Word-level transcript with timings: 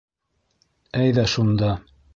Әйҙә 1.03 1.29
шунда 1.37 1.75